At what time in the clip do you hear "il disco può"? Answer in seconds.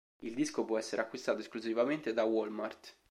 0.23-0.79